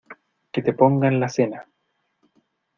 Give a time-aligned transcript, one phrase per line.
[0.51, 1.63] Que te pongan la cena.